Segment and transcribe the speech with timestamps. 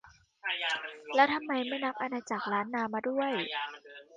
[1.15, 3.31] แล้วทำไมไม่นับอาณาจักรล้านนามาด้วย